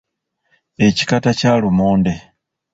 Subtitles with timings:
[0.87, 2.13] Ekikata kya lumonde.